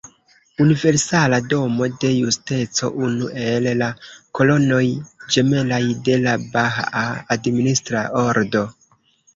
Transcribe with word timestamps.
Universala 0.63 1.37
Domo 1.51 1.89
de 2.03 2.09
Justeco: 2.15 2.89
Unu 3.09 3.29
el 3.51 3.69
la 3.83 3.91
kolonoj 4.41 4.83
ĝemelaj 5.37 5.83
de 6.11 6.19
la 6.27 6.37
Bahaa 6.59 7.09
administra 7.39 8.05
ordo. 8.29 8.69